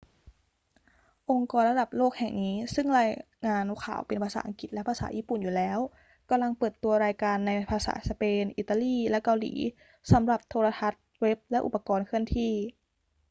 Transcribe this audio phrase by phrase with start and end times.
[1.29, 3.09] องค์กรระดับโลกแห่งนี้ซึ่งราย
[3.47, 5.79] งานข่าวเป็นภาษาอังกฤษและภาษาญี่ปุ่นอยู่แล้ว
[6.29, 9.53] กำลังเปิดตัวรายการในภาษาสเปน อิตาลี และเกาหลี
[10.11, 12.53] สำหรับโทรทัศน์ เว็บ และอุปกรณ์เคลื่อนที่